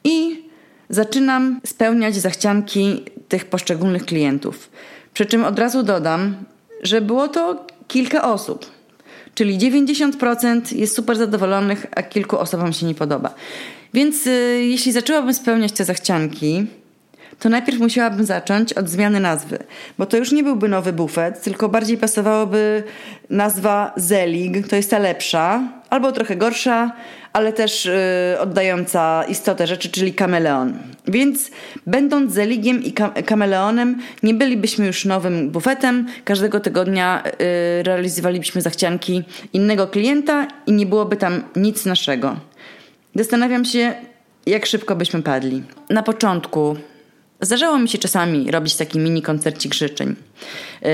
i 0.05 0.45
zaczynam 0.89 1.61
spełniać 1.67 2.15
zachcianki 2.15 3.03
tych 3.29 3.45
poszczególnych 3.45 4.05
klientów. 4.05 4.71
Przy 5.15 5.27
czym 5.27 5.45
od 5.45 5.59
razu 5.59 5.83
dodam, 5.83 6.37
że 6.83 7.01
było 7.01 7.29
to 7.29 7.67
kilka 7.95 8.33
osób. 8.33 8.67
Czyli 9.35 9.59
90% 9.59 10.77
jest 10.77 10.97
super 10.97 11.17
zadowolonych, 11.17 11.87
a 11.97 12.03
kilku 12.03 12.39
osobom 12.39 12.73
się 12.73 12.87
nie 12.87 12.95
podoba. 12.95 13.35
Więc 13.95 14.27
y, 14.27 14.31
jeśli 14.65 14.93
zaczęłabym 14.93 15.35
spełniać 15.35 15.73
te 15.73 15.85
zachcianki, 15.85 16.67
to 17.39 17.49
najpierw 17.49 17.79
musiałabym 17.79 18.25
zacząć 18.25 18.73
od 18.73 18.89
zmiany 18.89 19.21
nazwy, 19.21 19.59
bo 19.99 20.07
to 20.07 20.17
już 20.17 20.33
nie 20.33 20.43
byłby 20.43 20.69
nowy 20.69 20.93
bufet, 20.93 21.43
tylko 21.43 21.69
bardziej 21.69 21.99
pasowałoby 21.99 22.83
nazwa 23.31 23.93
Zelig, 23.97 24.69
to 24.69 24.77
jest 24.77 24.91
ta 24.91 24.99
lepsza, 24.99 25.63
albo 25.91 26.13
trochę 26.13 26.37
gorsza, 26.37 26.93
ale 27.33 27.53
też 27.53 27.85
yy, 27.85 28.41
oddająca 28.41 29.25
istotę 29.29 29.67
rzeczy, 29.67 29.89
czyli 29.89 30.15
kameleon. 30.15 30.79
Więc 31.07 31.51
będąc 31.87 32.33
Zeligiem 32.33 32.83
i 32.83 32.93
kam 32.93 33.13
kameleonem, 33.13 33.99
nie 34.23 34.35
bylibyśmy 34.35 34.87
już 34.87 35.05
nowym 35.05 35.51
bufetem. 35.51 36.07
Każdego 36.25 36.61
tygodnia 36.61 37.23
yy, 37.25 37.83
realizowalibyśmy 37.83 38.61
zachcianki 38.61 39.25
innego 39.53 39.87
klienta 39.87 40.49
i 40.67 40.73
nie 40.73 40.87
byłoby 40.87 41.17
tam 41.17 41.43
nic 41.57 41.87
naszego. 41.87 42.37
Zastanawiam 43.15 43.65
się, 43.65 43.95
jak 44.47 44.67
szybko 44.67 44.97
byśmy 44.97 45.23
padli. 45.23 45.63
Na 45.91 46.03
początku 46.03 46.77
Zdarzało 47.41 47.79
mi 47.79 47.89
się 47.89 47.99
czasami 47.99 48.51
robić 48.51 48.77
taki 48.77 48.99
mini 48.99 49.23
koncercik 49.23 49.75
życzeń. 49.75 50.17
Yy, 50.83 50.89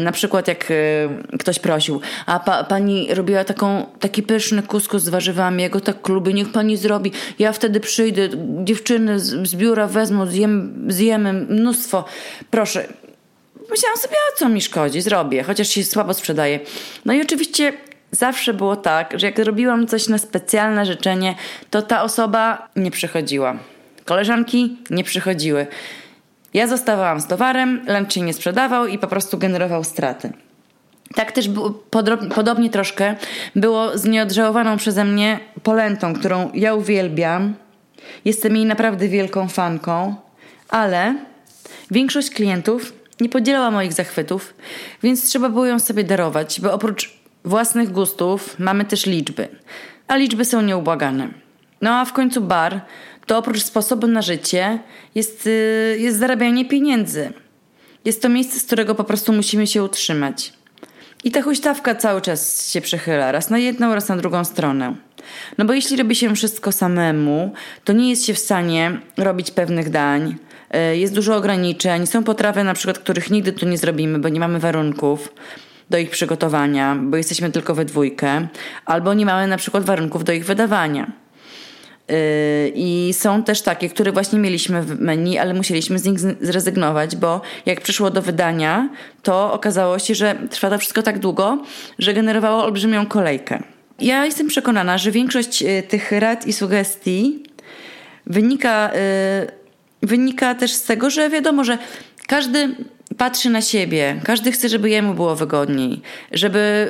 na 0.00 0.12
przykład 0.12 0.48
jak 0.48 0.70
yy, 0.70 1.38
ktoś 1.38 1.58
prosił, 1.58 2.00
a 2.26 2.40
pa, 2.40 2.64
pani 2.64 3.14
robiła 3.14 3.44
taką, 3.44 3.86
taki 4.00 4.22
pyszny 4.22 4.62
kuskus 4.62 5.02
z 5.02 5.08
warzywami, 5.08 5.62
ja 5.62 5.68
go 5.68 5.80
tak 5.80 6.08
lubię, 6.08 6.32
niech 6.32 6.52
pani 6.52 6.76
zrobi. 6.76 7.12
Ja 7.38 7.52
wtedy 7.52 7.80
przyjdę, 7.80 8.28
dziewczyny 8.64 9.20
z, 9.20 9.48
z 9.48 9.54
biura 9.54 9.86
wezmą, 9.86 10.26
zjem, 10.26 10.84
zjemy 10.88 11.32
mnóstwo. 11.32 12.04
Proszę. 12.50 12.88
Myślałam 13.70 13.98
sobie, 13.98 14.14
a 14.32 14.38
co 14.38 14.48
mi 14.48 14.60
szkodzi, 14.60 15.00
zrobię, 15.00 15.42
chociaż 15.42 15.68
się 15.68 15.84
słabo 15.84 16.14
sprzedaje. 16.14 16.60
No 17.04 17.12
i 17.12 17.22
oczywiście 17.22 17.72
zawsze 18.10 18.54
było 18.54 18.76
tak, 18.76 19.20
że 19.20 19.26
jak 19.26 19.38
robiłam 19.38 19.86
coś 19.86 20.08
na 20.08 20.18
specjalne 20.18 20.86
życzenie, 20.86 21.34
to 21.70 21.82
ta 21.82 22.02
osoba 22.02 22.68
nie 22.76 22.90
przychodziła. 22.90 23.58
Koleżanki 24.06 24.76
nie 24.90 25.04
przychodziły. 25.04 25.66
Ja 26.54 26.66
zostawałam 26.66 27.20
z 27.20 27.26
towarem, 27.26 27.86
się 28.08 28.20
nie 28.20 28.34
sprzedawał 28.34 28.86
i 28.86 28.98
po 28.98 29.06
prostu 29.06 29.38
generował 29.38 29.84
straty. 29.84 30.32
Tak 31.14 31.32
też 31.32 31.50
podobnie 32.30 32.70
troszkę 32.70 33.16
było 33.56 33.98
z 33.98 34.04
nieodżałowaną 34.04 34.76
przeze 34.76 35.04
mnie 35.04 35.40
polentą, 35.62 36.14
którą 36.14 36.50
ja 36.54 36.74
uwielbiam. 36.74 37.54
Jestem 38.24 38.56
jej 38.56 38.64
naprawdę 38.64 39.08
wielką 39.08 39.48
fanką, 39.48 40.14
ale 40.68 41.14
większość 41.90 42.30
klientów 42.30 42.92
nie 43.20 43.28
podzielała 43.28 43.70
moich 43.70 43.92
zachwytów, 43.92 44.54
więc 45.02 45.28
trzeba 45.28 45.48
było 45.48 45.66
ją 45.66 45.78
sobie 45.78 46.04
darować, 46.04 46.60
bo 46.60 46.72
oprócz 46.72 47.14
własnych 47.44 47.92
gustów 47.92 48.58
mamy 48.58 48.84
też 48.84 49.06
liczby, 49.06 49.48
a 50.08 50.16
liczby 50.16 50.44
są 50.44 50.62
nieubłagane. 50.62 51.45
No 51.80 51.90
a 51.94 52.04
w 52.04 52.12
końcu 52.12 52.40
bar 52.40 52.80
to 53.26 53.38
oprócz 53.38 53.62
sposobu 53.62 54.06
na 54.06 54.22
życie 54.22 54.78
jest, 55.14 55.46
y, 55.46 55.96
jest 55.98 56.18
zarabianie 56.18 56.64
pieniędzy. 56.64 57.32
Jest 58.04 58.22
to 58.22 58.28
miejsce, 58.28 58.60
z 58.60 58.64
którego 58.64 58.94
po 58.94 59.04
prostu 59.04 59.32
musimy 59.32 59.66
się 59.66 59.82
utrzymać. 59.82 60.52
I 61.24 61.30
ta 61.30 61.42
huśtawka 61.42 61.94
cały 61.94 62.20
czas 62.20 62.70
się 62.70 62.80
przechyla, 62.80 63.32
raz 63.32 63.50
na 63.50 63.58
jedną, 63.58 63.94
raz 63.94 64.08
na 64.08 64.16
drugą 64.16 64.44
stronę. 64.44 64.94
No 65.58 65.64
bo 65.64 65.72
jeśli 65.72 65.96
robi 65.96 66.14
się 66.14 66.34
wszystko 66.34 66.72
samemu, 66.72 67.52
to 67.84 67.92
nie 67.92 68.10
jest 68.10 68.24
się 68.24 68.34
w 68.34 68.38
stanie 68.38 69.00
robić 69.16 69.50
pewnych 69.50 69.90
dań. 69.90 70.36
Y, 70.92 70.96
jest 70.96 71.14
dużo 71.14 71.36
ograniczeń. 71.36 72.06
Są 72.06 72.24
potrawy, 72.24 72.64
na 72.64 72.74
przykład, 72.74 72.98
których 72.98 73.30
nigdy 73.30 73.52
tu 73.52 73.68
nie 73.68 73.78
zrobimy, 73.78 74.18
bo 74.18 74.28
nie 74.28 74.40
mamy 74.40 74.58
warunków 74.58 75.32
do 75.90 75.98
ich 75.98 76.10
przygotowania, 76.10 76.96
bo 77.00 77.16
jesteśmy 77.16 77.50
tylko 77.50 77.74
we 77.74 77.84
dwójkę, 77.84 78.46
albo 78.84 79.14
nie 79.14 79.26
mamy 79.26 79.46
na 79.46 79.56
przykład 79.56 79.84
warunków 79.84 80.24
do 80.24 80.32
ich 80.32 80.44
wydawania. 80.44 81.25
Yy, 82.08 82.72
I 82.74 83.12
są 83.12 83.42
też 83.42 83.62
takie, 83.62 83.88
które 83.88 84.12
właśnie 84.12 84.38
mieliśmy 84.38 84.82
w 84.82 85.00
menu, 85.00 85.38
ale 85.38 85.54
musieliśmy 85.54 85.98
z 85.98 86.04
nich 86.04 86.20
zrezygnować, 86.40 87.16
bo 87.16 87.40
jak 87.66 87.80
przyszło 87.80 88.10
do 88.10 88.22
wydania, 88.22 88.88
to 89.22 89.52
okazało 89.52 89.98
się, 89.98 90.14
że 90.14 90.34
trwa 90.50 90.70
to 90.70 90.78
wszystko 90.78 91.02
tak 91.02 91.18
długo, 91.18 91.62
że 91.98 92.14
generowało 92.14 92.64
olbrzymią 92.64 93.06
kolejkę. 93.06 93.62
Ja 93.98 94.24
jestem 94.24 94.48
przekonana, 94.48 94.98
że 94.98 95.10
większość 95.10 95.62
yy, 95.62 95.82
tych 95.82 96.12
rad 96.12 96.46
i 96.46 96.52
sugestii 96.52 97.42
wynika, 98.26 98.90
yy, 99.40 100.08
wynika 100.08 100.54
też 100.54 100.72
z 100.72 100.82
tego, 100.82 101.10
że 101.10 101.30
wiadomo, 101.30 101.64
że 101.64 101.78
każdy 102.26 102.76
patrzy 103.16 103.50
na 103.50 103.62
siebie, 103.62 104.20
każdy 104.24 104.52
chce, 104.52 104.68
żeby 104.68 104.90
jemu 104.90 105.14
było 105.14 105.36
wygodniej, 105.36 106.02
żeby 106.32 106.88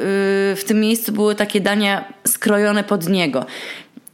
w 0.57 0.63
tym 0.67 0.81
miejscu 0.81 1.13
były 1.13 1.35
takie 1.35 1.61
dania 1.61 2.13
skrojone 2.27 2.85
pod 2.85 3.09
niego. 3.09 3.47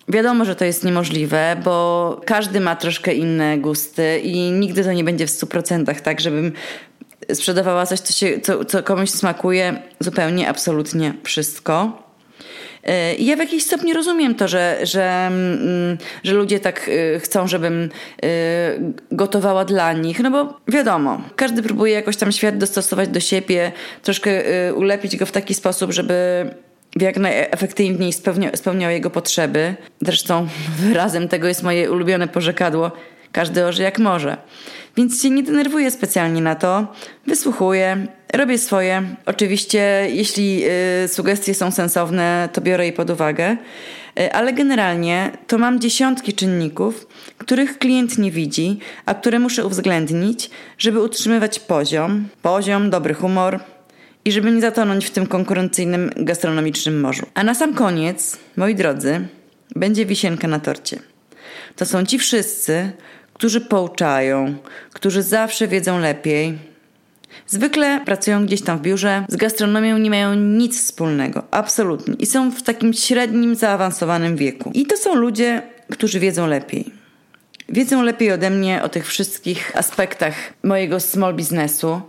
Wiadomo, 0.09 0.45
że 0.45 0.57
to 0.57 0.65
jest 0.65 0.85
niemożliwe, 0.85 1.57
bo 1.65 2.21
każdy 2.27 2.61
ma 2.61 2.77
troszkę 2.77 3.15
inne 3.15 3.59
gusty 3.59 4.19
i 4.19 4.51
nigdy 4.51 4.85
to 4.85 4.93
nie 4.93 5.05
będzie 5.05 5.27
w 5.27 5.31
100% 5.31 6.01
tak, 6.01 6.21
żebym 6.21 6.53
sprzedawała 7.33 7.87
coś, 7.87 8.01
co, 8.01 8.13
się, 8.13 8.41
co, 8.41 8.65
co 8.65 8.83
komuś 8.83 9.11
smakuje 9.11 9.83
zupełnie, 10.01 10.49
absolutnie 10.49 11.15
wszystko. 11.23 12.03
Y, 12.89 13.15
I 13.15 13.27
ja 13.27 13.37
w 13.37 13.39
jakiś 13.39 13.65
stopniu 13.65 13.95
rozumiem 13.95 14.35
to, 14.35 14.49
że, 14.49 14.79
że, 14.83 15.27
mm, 15.27 15.99
że 16.25 16.35
ludzie 16.35 16.61
tak 16.61 16.89
y, 16.89 17.21
chcą, 17.21 17.49
żebym 17.49 17.83
y, 17.83 17.89
gotowała 19.11 19.65
dla 19.65 19.93
nich, 19.93 20.21
no 20.21 20.31
bo 20.31 20.61
wiadomo, 20.69 21.23
każdy 21.37 21.63
próbuje 21.63 21.93
jakoś 21.93 22.17
tam 22.17 22.33
świat 22.33 22.59
dostosować 22.59 23.09
do 23.09 23.21
siebie, 23.21 23.73
troszkę 24.03 24.43
ulepić 24.75 25.17
go 25.17 25.27
w 25.27 25.33
taki 25.33 25.55
sposób, 25.55 25.93
żeby 25.93 26.47
w 26.97 27.03
jak 27.03 27.17
najefektywniej 27.17 28.13
spełnia, 28.13 28.57
spełniał 28.57 28.91
jego 28.91 29.11
potrzeby. 29.11 29.75
Zresztą 30.01 30.49
wyrazem 30.81 31.29
tego 31.29 31.49
jest 31.49 31.63
moje 31.63 31.91
ulubione 31.91 32.29
porzekadło 32.29 32.93
każdy 33.33 33.67
orze 33.67 33.83
jak 33.83 33.99
może. 33.99 34.37
Więc 34.97 35.23
się 35.23 35.31
nie 35.31 35.43
denerwuję 35.43 35.91
specjalnie 35.91 36.41
na 36.41 36.55
to, 36.55 36.93
wysłuchuję, 37.27 38.07
robię 38.33 38.59
swoje. 38.59 39.03
Oczywiście, 39.27 40.07
jeśli 40.11 40.63
y, 41.05 41.09
sugestie 41.09 41.55
są 41.55 41.71
sensowne, 41.71 42.49
to 42.53 42.61
biorę 42.61 42.87
je 42.87 42.93
pod 42.93 43.11
uwagę, 43.11 43.57
y, 44.21 44.33
ale 44.33 44.53
generalnie 44.53 45.31
to 45.47 45.59
mam 45.59 45.81
dziesiątki 45.81 46.33
czynników, 46.33 47.07
których 47.39 47.79
klient 47.79 48.19
nie 48.19 48.31
widzi, 48.31 48.79
a 49.07 49.15
które 49.15 49.39
muszę 49.39 49.67
uwzględnić, 49.67 50.51
żeby 50.79 51.03
utrzymywać 51.03 51.59
poziom, 51.59 52.29
poziom, 52.43 52.91
dobry 52.91 53.15
humor, 53.15 53.61
i 54.25 54.33
żeby 54.33 54.51
nie 54.53 54.61
zatonąć 54.61 55.07
w 55.07 55.11
tym 55.11 55.27
konkurencyjnym 55.27 56.11
gastronomicznym 56.17 57.01
morzu. 57.01 57.27
A 57.35 57.45
na 57.45 57.55
sam 57.55 57.75
koniec, 57.75 58.39
moi 58.57 58.75
drodzy, 58.75 59.29
będzie 59.77 60.07
wisienka 60.07 60.49
na 60.49 60.61
torcie. 60.61 60.99
To 61.77 61.87
są 61.87 62.07
ci 62.07 62.19
wszyscy, 62.19 62.93
którzy 63.33 63.61
pouczają, 63.61 64.55
którzy 64.93 65.23
zawsze 65.23 65.69
wiedzą 65.69 65.99
lepiej. 65.99 66.59
Zwykle 67.47 68.01
pracują 68.05 68.47
gdzieś 68.47 68.63
tam 68.63 68.79
w 68.79 68.83
biurze, 68.83 69.25
z 69.29 69.37
gastronomią 69.37 69.99
nie 69.99 70.11
mają 70.11 70.35
nic 70.35 70.83
wspólnego, 70.85 71.43
absolutnie. 71.51 72.15
I 72.15 72.27
są 72.27 72.51
w 72.51 72.63
takim 72.63 72.93
średnim, 72.93 73.55
zaawansowanym 73.55 74.37
wieku. 74.37 74.71
I 74.75 74.87
to 74.87 74.97
są 74.97 75.15
ludzie, 75.15 75.63
którzy 75.91 76.21
wiedzą 76.21 76.47
lepiej. 76.47 76.93
Wiedzą 77.69 78.03
lepiej 78.03 78.33
ode 78.33 78.51
mnie 78.51 78.83
o 78.83 78.89
tych 78.89 79.07
wszystkich 79.07 79.77
aspektach 79.77 80.35
mojego 80.63 81.01
small 81.01 81.35
biznesu, 81.35 82.01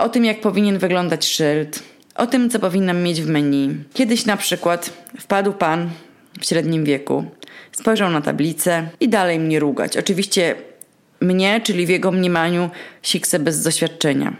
o 0.00 0.08
tym, 0.08 0.24
jak 0.24 0.40
powinien 0.40 0.78
wyglądać 0.78 1.26
szyld, 1.26 1.82
o 2.14 2.26
tym, 2.26 2.50
co 2.50 2.58
powinnam 2.58 3.02
mieć 3.02 3.22
w 3.22 3.28
menu. 3.28 3.84
Kiedyś 3.94 4.26
na 4.26 4.36
przykład 4.36 4.92
wpadł 5.20 5.52
pan 5.52 5.90
w 6.40 6.46
średnim 6.46 6.84
wieku, 6.84 7.24
spojrzał 7.72 8.10
na 8.10 8.20
tablicę 8.20 8.88
i 9.00 9.08
dalej 9.08 9.38
mnie 9.38 9.60
rugać. 9.60 9.96
Oczywiście 9.96 10.54
mnie, 11.20 11.60
czyli 11.60 11.86
w 11.86 11.88
jego 11.88 12.12
mniemaniu, 12.12 12.70
siksę 13.02 13.38
bez 13.38 13.62
doświadczenia. 13.62 14.36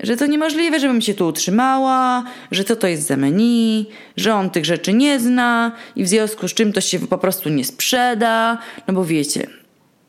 Że 0.00 0.16
to 0.16 0.26
niemożliwe, 0.26 0.80
żebym 0.80 1.02
się 1.02 1.14
tu 1.14 1.26
utrzymała, 1.26 2.24
że 2.50 2.64
co 2.64 2.76
to 2.76 2.86
jest 2.86 3.06
za 3.06 3.16
menu, 3.16 3.86
że 4.16 4.34
on 4.34 4.50
tych 4.50 4.64
rzeczy 4.64 4.92
nie 4.92 5.20
zna 5.20 5.72
i 5.96 6.04
w 6.04 6.08
związku 6.08 6.48
z 6.48 6.54
czym 6.54 6.72
to 6.72 6.80
się 6.80 6.98
po 6.98 7.18
prostu 7.18 7.48
nie 7.48 7.64
sprzeda. 7.64 8.58
No 8.88 8.94
bo 8.94 9.04
wiecie, 9.04 9.46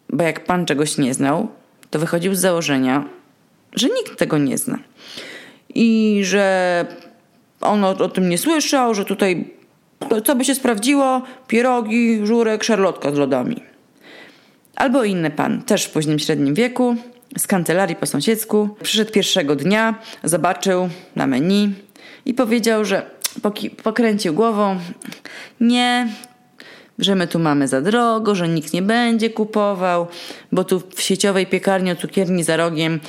bo 0.10 0.24
jak 0.24 0.46
pan 0.46 0.66
czegoś 0.66 0.98
nie 0.98 1.14
znał, 1.14 1.48
to 1.90 2.00
wychodził 2.00 2.36
z 2.36 2.40
założenia, 2.40 3.06
że 3.76 3.88
nikt 3.88 4.20
tego 4.20 4.38
nie 4.38 4.58
zna. 4.58 4.80
I 5.76 6.20
że 6.24 6.86
on 7.62 7.84
o, 7.84 7.90
o 7.90 8.10
tym 8.10 8.30
nie 8.30 8.38
słyszał, 8.38 8.96
że 8.96 9.06
tutaj 9.06 9.56
co 10.26 10.36
by 10.36 10.46
się 10.46 10.56
sprawdziło? 10.56 11.22
Pierogi, 11.48 12.20
żurek, 12.24 12.64
szarlotka 12.64 13.12
z 13.12 13.18
lodami. 13.18 13.64
Albo 14.76 15.04
inny 15.04 15.32
pan, 15.32 15.62
też 15.62 15.86
w 15.86 15.92
późnym 15.92 16.20
średnim 16.20 16.54
wieku, 16.54 16.96
z 17.38 17.48
kancelarii 17.48 17.96
po 17.96 18.06
sąsiedzku, 18.06 18.70
przyszedł 18.84 19.12
pierwszego 19.12 19.56
dnia, 19.56 19.96
zobaczył 20.24 20.90
na 21.16 21.28
menu 21.28 21.74
i 22.26 22.34
powiedział, 22.34 22.86
że 22.86 23.06
pokręcił 23.84 24.34
głową. 24.34 24.80
Nie, 25.62 26.08
że 27.00 27.16
my 27.16 27.28
tu 27.28 27.40
mamy 27.40 27.68
za 27.68 27.82
drogo, 27.82 28.36
że 28.36 28.48
nikt 28.48 28.74
nie 28.74 28.82
będzie 28.82 29.30
kupował, 29.30 30.08
bo 30.52 30.64
tu 30.64 30.82
w 30.96 31.02
sieciowej 31.02 31.48
piekarni 31.48 31.92
o 31.92 31.96
cukierni 31.96 32.44
za 32.44 32.58
rogiem 32.58 33.00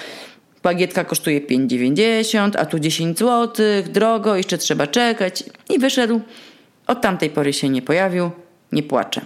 bagietka 0.67 1.05
kosztuje 1.05 1.41
5,90, 1.41 2.51
a 2.59 2.67
tu 2.67 2.79
10 2.79 3.19
zł, 3.19 3.67
drogo, 3.93 4.37
jeszcze 4.37 4.59
trzeba 4.59 4.87
czekać. 4.87 5.45
I 5.69 5.79
wyszedł. 5.79 6.21
Od 6.87 7.01
tamtej 7.01 7.31
pory 7.31 7.53
się 7.53 7.69
nie 7.69 7.83
pojawił, 7.83 8.31
nie 8.73 8.83
płacze. 8.83 9.21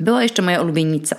Była 0.00 0.22
jeszcze 0.22 0.42
moja 0.42 0.62
ulubienica. 0.62 1.16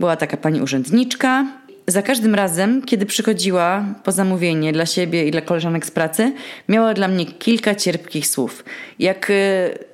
Była 0.00 0.16
taka 0.16 0.36
pani 0.36 0.62
urzędniczka. 0.62 1.46
Za 1.86 2.02
każdym 2.02 2.34
razem, 2.34 2.82
kiedy 2.82 3.06
przychodziła 3.06 3.84
po 4.04 4.12
zamówienie 4.12 4.72
dla 4.72 4.86
siebie 4.86 5.28
i 5.28 5.30
dla 5.30 5.40
koleżanek 5.40 5.86
z 5.86 5.90
pracy, 5.90 6.32
miała 6.68 6.94
dla 6.94 7.08
mnie 7.08 7.26
kilka 7.26 7.74
cierpkich 7.74 8.26
słów. 8.26 8.64
Jak 8.98 9.30
y, 9.30 9.34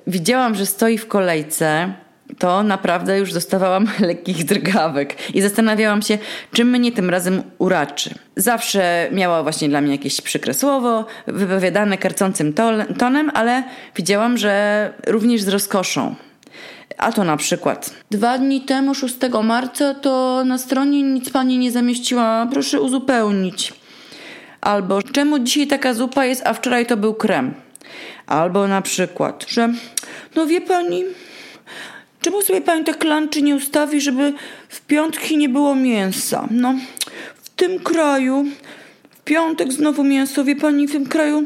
widziałam, 0.07 0.55
że 0.55 0.65
stoi 0.65 0.97
w 0.97 1.07
kolejce, 1.07 1.93
to 2.37 2.63
naprawdę 2.63 3.19
już 3.19 3.33
dostawałam 3.33 3.87
lekkich 3.99 4.45
drgawek 4.45 5.31
i 5.33 5.41
zastanawiałam 5.41 6.01
się, 6.01 6.17
czym 6.53 6.69
mnie 6.69 6.91
tym 6.91 7.09
razem 7.09 7.43
uraczy. 7.57 8.15
Zawsze 8.35 9.09
miała 9.11 9.43
właśnie 9.43 9.69
dla 9.69 9.81
mnie 9.81 9.91
jakieś 9.91 10.21
przykre 10.21 10.53
słowo, 10.53 11.05
wypowiadane 11.27 11.97
karcącym 11.97 12.53
tonem, 12.99 13.31
ale 13.33 13.63
widziałam, 13.95 14.37
że 14.37 14.93
również 15.07 15.41
z 15.41 15.47
rozkoszą. 15.47 16.15
A 16.97 17.11
to 17.11 17.23
na 17.23 17.37
przykład. 17.37 17.93
Dwa 18.11 18.37
dni 18.37 18.61
temu, 18.61 18.95
6 18.95 19.15
marca, 19.43 19.93
to 19.93 20.43
na 20.45 20.57
stronie 20.57 21.03
nic 21.03 21.29
pani 21.29 21.57
nie 21.57 21.71
zamieściła, 21.71 22.47
proszę 22.51 22.81
uzupełnić. 22.81 23.73
Albo 24.61 25.01
czemu 25.01 25.39
dzisiaj 25.39 25.67
taka 25.67 25.93
zupa 25.93 26.25
jest, 26.25 26.47
a 26.47 26.53
wczoraj 26.53 26.85
to 26.85 26.97
był 26.97 27.13
krem. 27.13 27.53
Albo 28.27 28.67
na 28.67 28.81
przykład, 28.81 29.45
że 29.47 29.69
no 30.35 30.45
wie 30.45 30.61
pani, 30.61 31.03
czemu 32.23 32.41
sobie 32.41 32.61
pani 32.61 32.83
tak 32.83 33.03
lanczy 33.03 33.41
nie 33.41 33.55
ustawi, 33.55 34.01
żeby 34.01 34.33
w 34.69 34.81
piątki 34.81 35.37
nie 35.37 35.49
było 35.49 35.75
mięsa? 35.75 36.47
No, 36.51 36.75
w 37.35 37.49
tym 37.49 37.79
kraju, 37.79 38.45
w 39.09 39.23
piątek 39.23 39.73
znowu 39.73 40.03
mięso, 40.03 40.43
wie 40.43 40.55
pani, 40.55 40.87
w 40.87 40.91
tym 40.91 41.05
kraju 41.05 41.45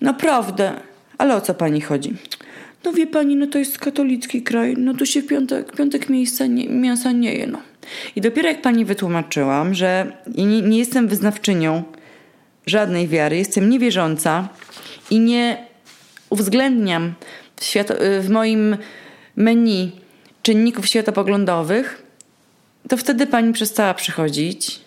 naprawdę. 0.00 0.72
Ale 1.18 1.36
o 1.36 1.40
co 1.40 1.54
pani 1.54 1.80
chodzi? 1.80 2.14
No 2.84 2.92
wie 2.92 3.06
pani, 3.06 3.36
no 3.36 3.46
to 3.46 3.58
jest 3.58 3.78
katolicki 3.78 4.42
kraj, 4.42 4.74
no 4.78 4.94
tu 4.94 5.06
się 5.06 5.22
w 5.22 5.26
piątek, 5.26 5.76
piątek 5.76 6.08
miejsca 6.08 6.46
nie, 6.46 6.68
mięsa 6.68 7.12
nie 7.12 7.34
je, 7.34 7.46
no. 7.46 7.58
I 8.16 8.20
dopiero 8.20 8.48
jak 8.48 8.62
pani 8.62 8.84
wytłumaczyłam, 8.84 9.74
że 9.74 10.12
nie, 10.36 10.62
nie 10.62 10.78
jestem 10.78 11.08
wyznawczynią 11.08 11.82
żadnej 12.66 13.08
wiary, 13.08 13.36
jestem 13.36 13.70
niewierząca 13.70 14.48
i 15.10 15.20
nie 15.20 15.64
uwzględniam 16.30 17.14
w, 17.56 17.64
świat, 17.64 17.92
w 18.20 18.28
moim 18.30 18.76
menu 19.36 19.99
czynników 20.42 20.86
światopoglądowych, 20.86 22.02
to 22.88 22.96
wtedy 22.96 23.26
pani 23.26 23.52
przestała 23.52 23.94
przychodzić. 23.94 24.80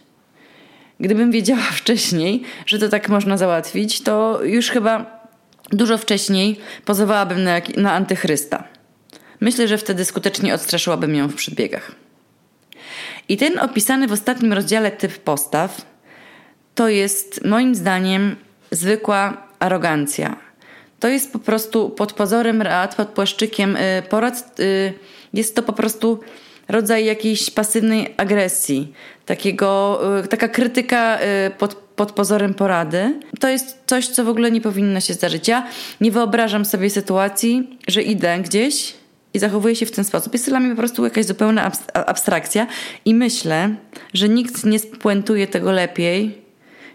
Gdybym 0.99 1.31
wiedziała 1.31 1.71
wcześniej, 1.81 2.43
że 2.65 2.79
to 2.79 2.89
tak 2.89 3.09
można 3.09 3.37
załatwić, 3.37 4.01
to 4.01 4.43
już 4.43 4.69
chyba 4.69 5.23
Dużo 5.73 5.97
wcześniej 5.97 6.59
pozowałabym 6.85 7.43
na, 7.43 7.61
na 7.77 7.93
antychrysta. 7.93 8.63
Myślę, 9.39 9.67
że 9.67 9.77
wtedy 9.77 10.05
skutecznie 10.05 10.53
odstraszyłabym 10.53 11.15
ją 11.15 11.27
w 11.27 11.35
przedbiegach. 11.35 11.91
I 13.29 13.37
ten 13.37 13.59
opisany 13.59 14.07
w 14.07 14.11
ostatnim 14.11 14.53
rozdziale 14.53 14.91
typ 14.91 15.19
postaw 15.19 15.81
to 16.75 16.87
jest 16.87 17.45
moim 17.45 17.75
zdaniem 17.75 18.35
zwykła 18.71 19.47
arogancja. 19.59 20.35
To 21.03 21.09
jest 21.09 21.33
po 21.33 21.39
prostu 21.39 21.89
pod 21.89 22.13
pozorem 22.13 22.61
rad, 22.61 22.95
pod 22.95 23.07
płaszczykiem 23.07 23.75
y, 23.75 24.03
porad, 24.09 24.59
y, 24.59 24.93
jest 25.33 25.55
to 25.55 25.63
po 25.63 25.73
prostu 25.73 26.19
rodzaj 26.67 27.05
jakiejś 27.05 27.49
pasywnej 27.49 28.13
agresji, 28.17 28.93
takiego, 29.25 29.99
y, 30.23 30.27
taka 30.27 30.47
krytyka 30.47 31.19
pod, 31.57 31.75
pod 31.75 32.11
pozorem 32.11 32.53
porady. 32.53 33.19
To 33.39 33.49
jest 33.49 33.77
coś, 33.85 34.07
co 34.07 34.23
w 34.23 34.29
ogóle 34.29 34.51
nie 34.51 34.61
powinno 34.61 34.99
się 34.99 35.13
zdarzyć. 35.13 35.47
Ja 35.47 35.67
nie 36.01 36.11
wyobrażam 36.11 36.65
sobie 36.65 36.89
sytuacji, 36.89 37.79
że 37.87 38.01
idę 38.01 38.39
gdzieś 38.39 38.93
i 39.33 39.39
zachowuję 39.39 39.75
się 39.75 39.85
w 39.85 39.91
ten 39.91 40.03
sposób. 40.03 40.33
Jest 40.33 40.49
dla 40.49 40.59
mnie 40.59 40.69
po 40.69 40.77
prostu 40.77 41.03
jakaś 41.03 41.25
zupełna 41.25 41.71
abstrakcja 41.93 42.67
i 43.05 43.15
myślę, 43.15 43.75
że 44.13 44.29
nikt 44.29 44.63
nie 44.63 44.79
spuentuje 44.79 45.47
tego 45.47 45.71
lepiej 45.71 46.42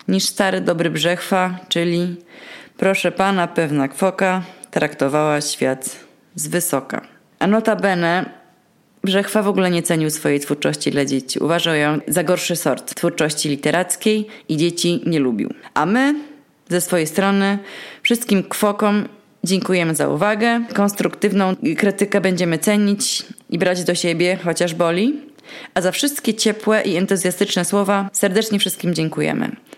niż 0.08 0.24
stary 0.24 0.60
dobry 0.60 0.90
Brzechwa, 0.90 1.58
czyli 1.68 2.16
proszę 2.76 3.12
pana, 3.12 3.46
pewna 3.46 3.88
kwoka 3.88 4.42
traktowała 4.70 5.40
świat 5.40 5.96
z 6.34 6.48
wysoka. 6.48 7.00
A 7.38 7.46
notabene 7.46 8.38
Brzechwa 9.04 9.42
w 9.42 9.48
ogóle 9.48 9.70
nie 9.70 9.82
cenił 9.82 10.10
swojej 10.10 10.40
twórczości 10.40 10.90
dla 10.90 11.04
dzieci. 11.04 11.38
Uważał 11.38 11.74
ją 11.74 11.98
za 12.08 12.24
gorszy 12.24 12.56
sort 12.56 12.94
twórczości 12.94 13.48
literackiej 13.48 14.26
i 14.48 14.56
dzieci 14.56 15.02
nie 15.06 15.18
lubił. 15.18 15.54
A 15.74 15.86
my 15.86 16.14
ze 16.68 16.80
swojej 16.80 17.06
strony 17.06 17.58
wszystkim 18.02 18.42
kwokom 18.42 19.08
dziękujemy 19.44 19.94
za 19.94 20.08
uwagę. 20.08 20.64
Konstruktywną 20.74 21.56
krytykę 21.76 22.20
będziemy 22.20 22.58
cenić 22.58 23.22
i 23.50 23.58
brać 23.58 23.84
do 23.84 23.94
siebie, 23.94 24.38
chociaż 24.44 24.74
boli. 24.74 25.20
A 25.74 25.80
za 25.80 25.92
wszystkie 25.92 26.34
ciepłe 26.34 26.82
i 26.82 26.96
entuzjastyczne 26.96 27.64
słowa 27.64 28.10
serdecznie 28.12 28.58
wszystkim 28.58 28.94
dziękujemy. 28.94 29.56